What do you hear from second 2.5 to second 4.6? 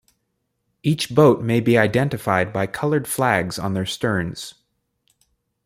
by colored flags on their sterns.